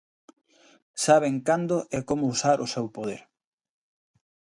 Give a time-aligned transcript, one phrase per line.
[1.05, 3.21] Saben cando e como usar o seu poder.